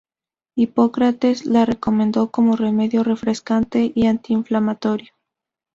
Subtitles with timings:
[0.57, 5.13] Hipócrates la recomendó como remedio refrescante y antiinflamatorio.